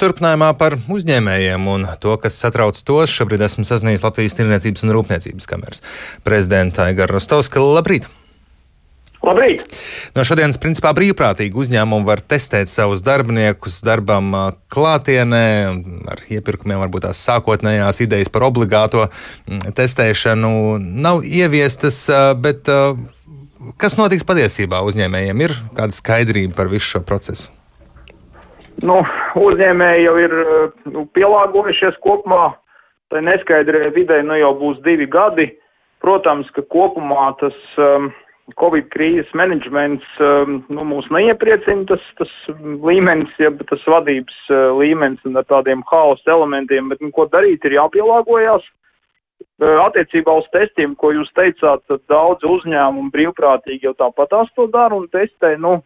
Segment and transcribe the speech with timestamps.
[0.00, 5.50] Turpinājumā par uzņēmējiem un to, kas satrauc tos, šobrīd esmu sazinājies Latvijas Tirniecības un Rūpniecības
[5.50, 5.82] kameras
[6.26, 7.62] prezidenta Aigara Rostovska.
[7.64, 8.08] Labrīt!
[9.26, 9.64] Labrīt!
[10.14, 14.30] No šodienas, principā, brīvprātīgi uzņēmumi var testēt savus darbiniekus darbam
[14.72, 15.42] klātienē,
[16.12, 19.08] ar iepirkumiem, varbūt tās sākotnējās idejas par obligāto
[19.48, 20.52] testēšanu
[20.84, 22.04] nav ieviestas,
[22.38, 22.70] bet
[23.82, 25.44] kas notiks patiesībā uzņēmējiem?
[25.48, 27.55] Ir kāda skaidrība par visu šo procesu?
[28.84, 29.00] Nu,
[29.40, 30.32] uzņēmēji jau ir
[30.92, 32.50] nu, pielāgojušies kopumā,
[33.12, 35.48] tai neskaidrajai vidē nu jau būs divi gadi.
[36.04, 38.10] Protams, ka kopumā tas um,
[38.60, 45.24] Covid krīzes menedžments um, nu, mūs neiepriecina, tas, tas līmenis, ja tas vadības uh, līmenis
[45.24, 48.68] un ar tādiem haosa elementiem, bet nu, ko darīt, ir jāpielāgojās.
[49.56, 55.08] Uh, attiecībā uz testiem, ko jūs teicāt, daudz uzņēmumu brīvprātīgi jau tāpat to dara un
[55.08, 55.80] testē, nu,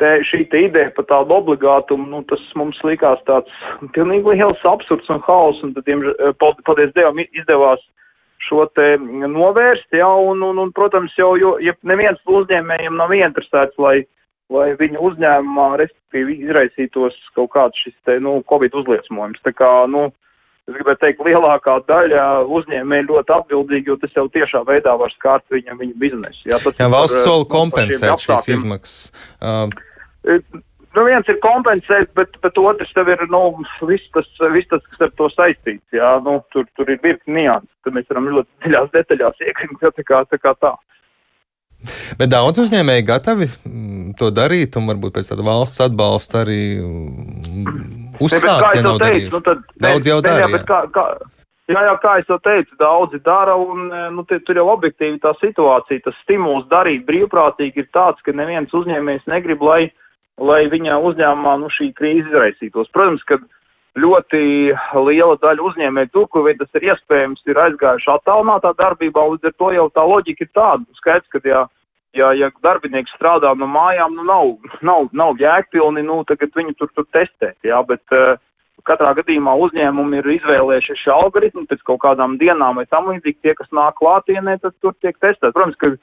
[0.00, 3.52] te, šī te ideja par tādu obligātumu, nu, tas mums likās tāds
[3.96, 5.88] pilnīgi liels absurds un haus, un tad,
[6.40, 7.82] paldies Dievam, izdevās
[8.46, 13.78] šo te novērst, jā, un, un, un protams, jau, jo, ja neviens uzņēmējiem nav interesēts,
[13.82, 13.96] lai,
[14.52, 19.42] lai viņa uzņēmumā, respektīvi, izraisītos kaut kāds šis te, nu, Covid uzliesmojums.
[19.46, 20.08] Tā kā, nu,
[20.66, 22.22] es gribētu teikt, lielākā daļa
[22.58, 26.46] uzņēmēji ļoti atbildīgi, jo tas jau tiešā veidā var skārt viņam viņa biznesu.
[26.50, 29.28] Jā, Jā valsts nu, kompensēt šīs izmaksas.
[29.38, 29.70] Uh,
[30.26, 33.44] nu, viens ir kompensēt, bet, bet otrs tev ir, nu,
[33.86, 37.70] viss tas, viss tas, kas ar to saistīts, jā, nu, tur, tur ir virkni nianses,
[37.86, 40.42] tad mēs varam ļoti dziļās detaļās iekrīt, tā kā tā.
[40.42, 40.74] Kā tā.
[42.20, 47.80] Bet daudz uzņēmēji gatavi mm, to darīt, un varbūt pēc tāda valsts atbalsta arī mm,
[48.22, 49.32] uzsākt, ja nav darījuši.
[49.32, 50.46] Nu, tad, daudz jau dara.
[50.46, 51.06] Jā, kā, kā,
[51.72, 55.20] jā, jā, kā es jau teicu, daudzi dara, un e, nu, te, tur jau objektīvi
[55.24, 59.90] tā situācija, tas stimuls darīt brīvprātīgi ir tāds, ka neviens uzņēmējs negrib, lai,
[60.38, 62.92] lai viņa uzņēmumā nu, šī krīze izraisītos.
[62.94, 63.40] Protams, ka
[63.96, 64.40] ļoti
[65.06, 69.70] liela daļa uzņēmēju tur, kur tas ir iespējams, ir aizgājuši attālinātā darbībā, līdz ar to
[69.72, 70.98] jau tā loģika ir tāda.
[71.00, 71.62] Skaidrs, ka jā,
[72.16, 76.92] ja, ja darbinieks strādā no mājām, nu nav, nav, nav jēgpilni, nu tagad viņi tur,
[76.96, 78.36] tur testēt, jā, bet uh,
[78.86, 83.54] katrā gadījumā uzņēmumi ir izvēlējuši šo algoritmu pēc kaut kādām dienām vai tam līdzīgi, tie,
[83.58, 85.54] kas nāk klātienē, tad tur tiek testēt.
[85.56, 85.94] Protams, ka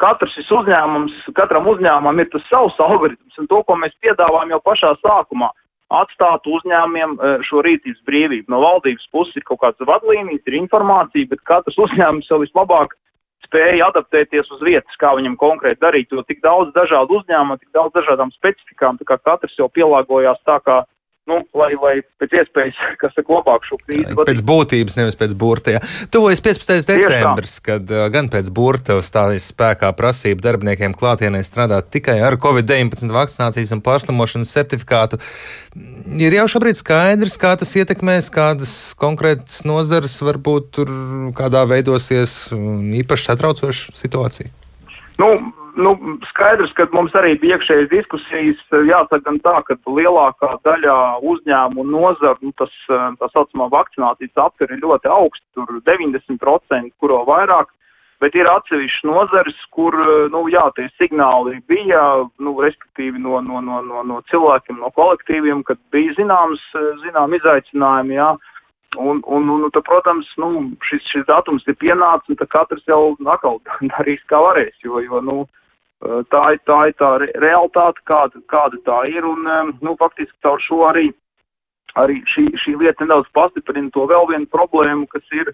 [0.00, 4.62] katrs šis uzņēmums, katram uzņēmumam ir tas savs algoritms, un to, ko mēs piedāvājam jau
[4.70, 5.50] pašā sākumā,
[5.90, 8.48] atstāt uzņēmumiem eh, šo rīcības brīvību.
[8.52, 12.94] No valdības puses ir kaut kāds vadlīnijas, ir informācija, bet katrs uzņēmums jau vislabāk
[13.46, 17.96] spēja adaptēties uz vietas, kā viņam konkrēti darīt, jo tik daudz dažādu uzņēmumu, tik daudz
[17.96, 20.82] dažādām specifikām, tā kā katrs jau pielāgojās tā, kā
[21.28, 24.14] nu, lai, lai pēc iespējas, kas saka, labāk šo krīzi.
[24.16, 25.74] Pēc būtības, nevis pēc burta.
[25.76, 25.82] Jā.
[26.12, 26.88] Tuvojas 15.
[26.88, 33.12] decembris, kad uh, gan pēc burta stājas spēkā prasība darbiniekiem klātienē strādāt tikai ar Covid-19
[33.14, 35.20] vakcinācijas un pārslimošanas certifikātu.
[36.20, 40.90] Ir jau šobrīd skaidrs, kā tas ietekmēs, kādas konkrētas nozares varbūt tur
[41.38, 44.50] kādā veidosies īpaši satraucoša situācija.
[45.20, 45.28] Nu,
[45.74, 45.90] nu,
[46.30, 51.00] skaidrs, ka mums arī bija iekšējas diskusijas, jāsaka gan tā, ka lielākā daļā
[51.32, 57.68] uzņēmumu nozaru, nu, tas, tā saucamā vakcinācijas aptver ir ļoti augsts, tur 90%, kuro vairāk,
[58.20, 59.96] bet ir atsevišķas nozares, kur,
[60.32, 62.02] nu, jā, tie signāli bija,
[62.40, 66.64] nu, respektīvi no, no, no, no, no cilvēkiem, no kolektīviem, kad bija zināms,
[67.04, 68.32] zinām izaicinājumi, jā,
[68.98, 70.48] Un, un, un, un tad, protams, nu,
[70.82, 73.60] šis, šis datums ir pienācis, un katrs jau atkal
[73.94, 75.36] darīs, kā varēs, jo, jo nu,
[76.32, 79.46] tā ir tā, ir tā realitāte, kāda, kāda tā ir, un,
[79.78, 81.10] nu, faktiski caur šo arī,
[82.02, 85.52] arī šī, šī lieta nedaudz pastiprina to vēl vienu problēmu, kas ir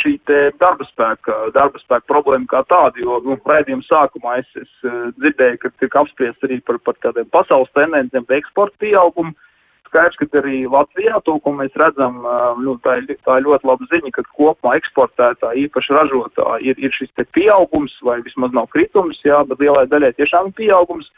[0.00, 4.70] šī te darba spēka, darba spēka problēma kā tāda, jo, nu, rēdījuma sākumā es, es
[5.20, 9.36] dzirdēju, ka tiek apspriest arī par, par tādiem pasaules tendencēm, par eksporta pieaugumu,
[9.90, 12.20] skaidrs, ka arī Latvijā to, ko mēs redzam,
[12.62, 16.94] nu, tā, ir, tā ir ļoti laba ziņa, ka kopumā eksportētā īpaši ražotā ir, ir
[16.94, 21.10] šis te pieaugums, vai vismaz nav kritums, jā, bet lielai daļai tiešām ir pieaugums.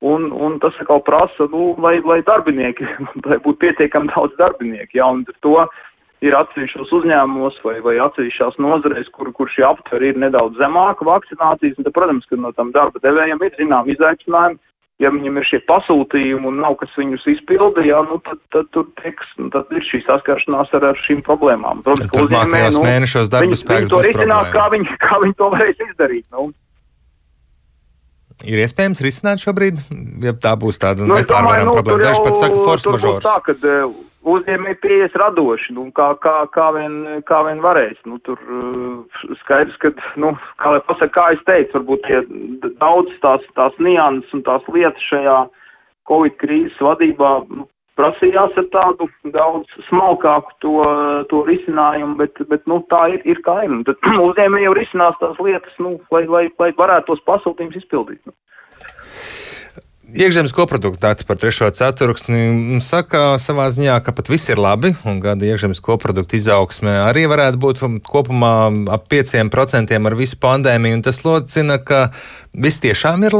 [0.00, 2.86] Un, un tas atkal prasa, nu, lai, lai darbinieki,
[3.28, 5.58] lai būtu pietiekami daudz darbinieku, jā, un to
[6.24, 11.76] ir atsevišķos uzņēmumos vai, vai atsevišķās nozarēs, kur, kur šī aptver ir nedaudz zemāka vakcinācijas,
[11.76, 14.60] un tad, protams, ka no tam darba devējiem ir zinām izaicinājumi,
[15.00, 18.88] ja viņam ir šie pasūtījumi un nav kas viņus izpilda, jā, nu, tad, tad tur
[19.00, 21.84] tieks, nu, tad ir šī saskaršanās ar, ar šīm problēmām.
[21.86, 25.86] Protams, ka uzņēmē, nu, mēnešos darba spēks to risināt, kā viņi, kā viņi to varēs
[25.88, 26.26] izdarīt.
[26.36, 26.50] Nu.
[28.48, 29.82] Ir iespējams risināt šobrīd,
[30.24, 32.06] ja tā būs tāda nu, nepārvarama nu, problēma.
[32.06, 33.34] Daži pat saka force majeure.
[34.80, 37.96] Pieies radoši, nu, kā, kā, kā, vien, kā vien varēs.
[38.04, 42.20] Nu, tur uh, skaidrs, ka, nu, kā lai pasaka, kā es teicu, varbūt tie
[42.82, 45.38] daudz tās, tās nianses un tās lietas šajā
[46.10, 47.64] Covid krīzes vadībā, nu,
[48.00, 50.76] prasījās ar tādu daudz smalkāku to,
[51.32, 53.74] to risinājumu, bet, bet nu, tā ir, ir kā ir.
[53.88, 58.20] Tad uzņēmēji jau risinās tās lietas, nu, lai, lai, lai varētu tos pasūtījumus izpildīt.
[58.28, 58.36] Nu.
[60.10, 65.46] Iekšzemes koproduktāte par trešo ceturksni saka savā ziņā, ka pat viss ir labi, un gada
[65.46, 68.54] iekšzemes koprodukta izaugsme arī varētu būt kopumā
[68.90, 72.08] ap 5% ar visu pandēmiju, tas locina, ka
[72.50, 73.38] viss tiešām ir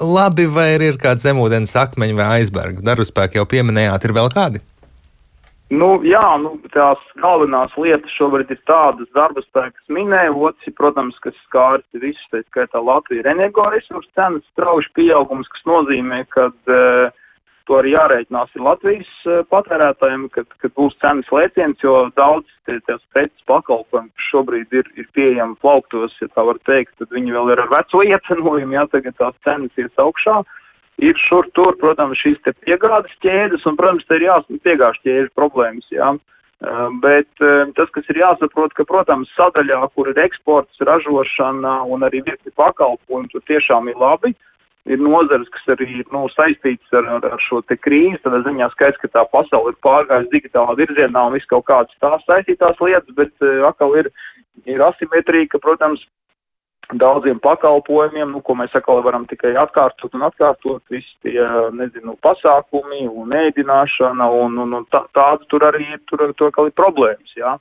[0.00, 2.84] labi, vai ir kāds zemūdens akmeņi vai aizbergi.
[2.84, 4.64] Darbspēki jau pieminējāt, ir vēl kādi?
[5.72, 11.38] Nu, jā, nu, tās galvenās lietas šobrīd ir tādas darba spēkas minēja, otrs, protams, kas
[11.46, 17.08] skārs visus, tā skaitā Latvija ir energoresursu cenas strauši pieaugums, kas nozīmē, ka uh,
[17.64, 23.00] to arī jārēķinās ir Latvijas uh, patērētājiem, kad, kad būs cenas lēciens, jo daudz tās
[23.14, 27.54] preces pakalpojumi, kas šobrīd ir, ir pieejami plauktos, ja tā var teikt, tad viņi vēl
[27.54, 30.42] ir ar veco iecenojumu, jā, tagad tās cenas ies augšā.
[30.42, 30.58] Uh,
[31.00, 35.34] ir šur tur, protams, šīs te piegādes ķēdes, un, protams, te ir jāsaka piegādes ķēdes
[35.38, 36.12] problēmas, jā.
[37.02, 37.42] Bet
[37.74, 43.32] tas, kas ir jāsaprot, ka, protams, sadaļā, kur ir eksports, ražošana un arī virkni pakalpojumi,
[43.32, 44.34] tur tiešām ir labi.
[44.90, 48.98] Ir nozares, kas arī ir nu, saistītas ar, ar, šo te krīzi, tad ziņā skaidrs,
[48.98, 53.30] ka tā pasaule ir pārgājusi digitālā virzienā un viss kaut kādas tās saistītās lietas, bet
[53.46, 54.10] uh, atkal ir,
[54.66, 56.02] ir asimetrija, ka, protams,
[56.98, 61.40] daudziem pakalpojumiem, nu, ko mēs atkal varam tikai atkārtot un atkārtot, visi tie,
[61.76, 66.70] nezinu, pasākumi un ēdināšana un, un, un tā, tāda tur arī ir, tur, tur atkal
[66.70, 67.56] ir problēmas, jā.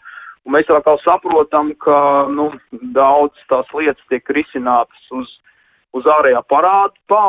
[0.46, 1.98] Un mēs atkal saprotam, ka,
[2.34, 2.50] nu,
[2.96, 5.36] daudz tās lietas tiek risinātas uz,
[5.94, 7.22] uz ārējā parāda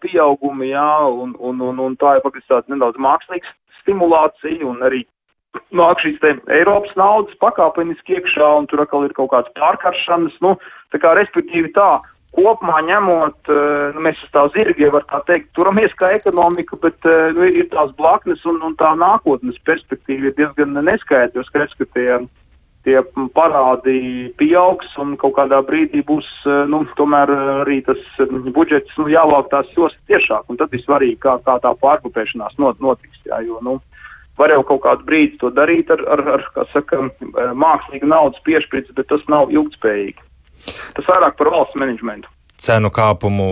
[0.00, 3.52] pieaugumi, jā, un, un, un, un tā ir faktiski tāda nedaudz mākslīga
[3.82, 5.04] stimulācija un arī
[5.74, 10.56] nāk šīs te Eiropas naudas pakāpeniski iekšā, un tur atkal ir kaut kāds pārkaršanas, nu,
[10.94, 11.98] tā kā respektīvi tā,
[12.34, 17.06] kopumā ņemot, eh, nu, mēs uz tā zirgie, var tā teikt, turamies kā ekonomika, bet
[17.06, 21.76] eh, nu, ir tās blaknes un, un tā nākotnes perspektīva ir diezgan neskaidra, jo skaidrs,
[21.78, 22.18] ka tie,
[22.86, 22.98] tie
[23.36, 28.02] parādi pieaugs un kaut kādā brīdī būs, eh, nu, tomēr arī tas
[28.56, 32.82] budžets, nu, jāvāk tās jostas tiešāk, un tad ir svarīgi, kā, kā tā pārgrupēšanās not,
[32.82, 33.78] notiks, jā, jo, nu,
[34.38, 37.08] var jau kaut kādu brīdi to darīt ar, ar, ar kā saka,
[37.54, 40.30] mākslīgu naudas piešķirts, bet tas nav ilgspējīgi.
[40.96, 42.30] Tas vairāk par valsts menedžmentu.
[42.60, 43.48] Cenu kāpumu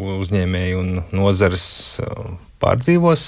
[0.00, 1.66] uzņēmēji un nozares
[2.02, 2.32] uh,
[2.62, 3.26] pārdzīvos?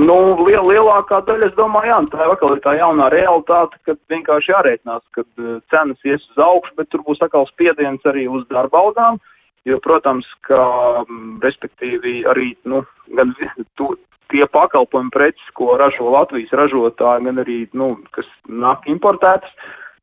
[0.00, 0.16] Nu,
[0.46, 5.24] liel, lielākā daļa, es domāju, jā, tā ir tā jaunā realitāte, ka vienkārši jārēķinās, ka
[5.24, 9.20] uh, cenas ies uz augšu, bet tur būs atkal spiediens arī uz darba algām,
[9.68, 10.62] jo, protams, ka,
[11.04, 12.82] mm, respektīvi, arī, nu,
[13.18, 13.34] gan
[13.78, 13.92] tu,
[14.32, 19.52] tie pakalpojumi preces, ko ražo Latvijas ražotāji, gan arī, nu, kas nāk importētas,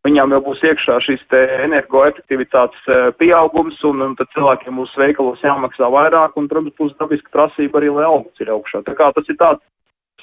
[0.07, 5.43] viņām jau būs iekšā šis te energoefektivitātes e, pieaugums, un, un tad cilvēkiem būs veikalos
[5.43, 8.83] jāmaksā vairāk, un, protams, būs dabiska prasība arī, lai algas ir augšā.
[8.87, 9.65] Tā kā tas ir tāds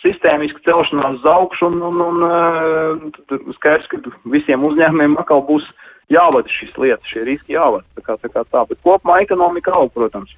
[0.05, 4.01] sistēmiski celšanās uz augšu, un, un, un e, skaidrs, ka
[4.33, 5.69] visiem uzņēmumiem atkal būs
[6.13, 7.85] jāvada šīs lietas, šie riski jāvada.
[7.99, 8.65] Tā kā tā, kā tā.
[8.71, 10.33] bet kopumā ekonomika aug, protams.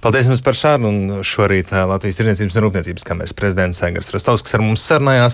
[0.00, 0.56] Paldies jums par
[0.88, 5.28] un šorīt Latvijas Tirniecības un Rūpniecības kameras prezidents Egars Rostovskis ar mums sarunājās.